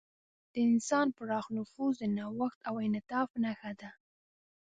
د 0.53 0.55
انسان 0.69 1.07
پراخ 1.17 1.45
نفوذ 1.57 1.93
د 1.99 2.03
نوښت 2.17 2.59
او 2.69 2.75
انعطاف 2.85 3.29
نښه 3.43 3.71
ده. 3.79 3.91